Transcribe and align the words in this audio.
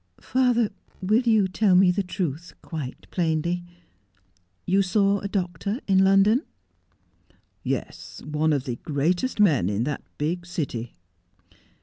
'Father, 0.33 0.71
will 0.99 1.21
you 1.21 1.47
tell 1.47 1.75
me 1.75 1.91
the 1.91 2.01
truth 2.01 2.55
quite 2.63 3.05
plainly? 3.11 3.63
You 4.65 4.81
saw 4.81 5.19
a 5.19 5.27
doctor 5.27 5.79
in 5.85 6.03
London 6.03 6.41
I 6.41 7.33
''Yes, 7.63 8.19
one 8.25 8.51
of 8.51 8.63
the 8.63 8.77
greatest 8.77 9.39
men 9.39 9.69
in 9.69 9.83
that 9.83 10.01
big 10.17 10.47
city.' 10.47 10.95